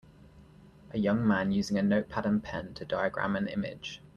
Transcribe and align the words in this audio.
A 0.95 0.97
young 0.97 1.27
man 1.27 1.51
using 1.51 1.77
a 1.77 1.83
notepad 1.83 2.25
and 2.25 2.43
pen 2.43 2.73
to 2.73 2.85
diagram 2.85 3.35
an 3.35 3.45
image. 3.47 4.01